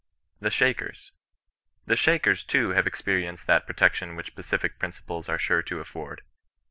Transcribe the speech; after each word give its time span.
THE 0.39 0.49
SHAKERS." 0.49 1.11
The 1.85 1.95
Shakers, 1.95 2.43
too, 2.43 2.69
have 2.71 2.87
experienced 2.87 3.45
that 3.45 3.67
protection 3.67 4.15
which 4.15 4.33
pacific 4.33 4.79
principles 4.79 5.29
are 5.29 5.37
sure 5.37 5.61
to 5.61 5.79
afford. 5.79 6.23